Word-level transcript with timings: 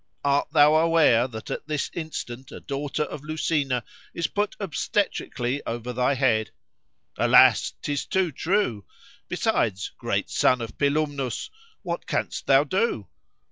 —Art 0.23 0.47
thou 0.51 0.73
aware 0.77 1.27
that 1.27 1.51
at 1.51 1.67
this 1.67 1.91
instant, 1.93 2.51
a 2.51 2.59
daughter 2.59 3.03
of 3.03 3.23
Lucina 3.23 3.83
is 4.15 4.25
put 4.25 4.55
obstetrically 4.59 5.61
over 5.67 5.93
thy 5.93 6.15
head? 6.15 6.49
Alas!—'tis 7.19 8.05
too 8.05 8.31
true.—Besides, 8.31 9.91
great 9.99 10.31
son 10.31 10.59
of 10.59 10.75
Pilumnus! 10.79 11.51
what 11.83 12.07
canst 12.07 12.47
thou 12.47 12.63
do? 12.63 13.05